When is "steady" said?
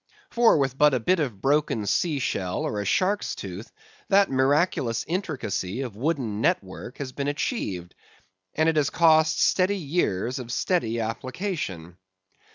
9.39-9.77, 10.51-10.99